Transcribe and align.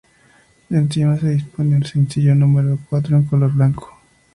Encima, 0.71 1.15
se 1.19 1.29
dispone 1.29 1.75
un 1.75 1.83
sencillo 1.85 2.33
número 2.33 2.79
cuatro 2.89 3.15
en 3.17 3.25
color 3.25 3.51
blanco. 3.51 3.95